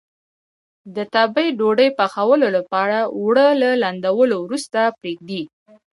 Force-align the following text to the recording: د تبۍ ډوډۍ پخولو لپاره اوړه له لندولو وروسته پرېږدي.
د 0.95 0.97
تبۍ 1.13 1.47
ډوډۍ 1.59 1.89
پخولو 1.97 2.47
لپاره 2.57 2.97
اوړه 3.15 3.47
له 3.61 3.69
لندولو 3.83 4.37
وروسته 4.45 4.79
پرېږدي. 4.99 5.43